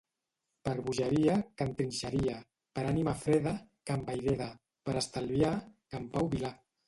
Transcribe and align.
Per 0.67 0.71
bogeria, 0.85 1.33
Can 1.61 1.73
Trinxeria; 1.81 2.39
per 2.79 2.85
ànima 2.93 3.13
freda, 3.25 3.53
Can 3.91 4.07
Vayreda; 4.09 4.47
per 4.89 4.97
estalviar, 5.03 5.55
Can 5.93 6.09
Pau 6.17 6.31
Vilà. 6.33 6.53